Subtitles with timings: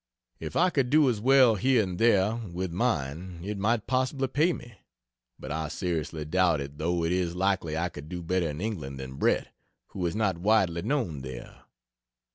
[0.39, 4.51] If I could do as well, here, and there, with mine, it might possibly pay
[4.51, 4.79] me,
[5.37, 8.99] but I seriously doubt it though it is likely I could do better in England
[8.99, 9.49] than Bret,
[9.89, 11.65] who is not widely known there.